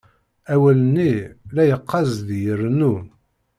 [0.53, 1.13] Awal-nni,
[1.53, 2.93] la yeqqaz deg-i irennu.